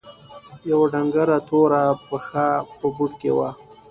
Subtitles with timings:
[0.69, 3.49] يوه ډنګره توره پښه په بوټ کښې وه.